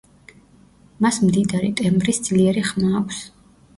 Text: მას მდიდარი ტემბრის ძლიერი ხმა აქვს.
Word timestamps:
მას 1.05 1.19
მდიდარი 1.25 1.71
ტემბრის 1.81 2.21
ძლიერი 2.29 2.65
ხმა 2.71 2.91
აქვს. 3.03 3.21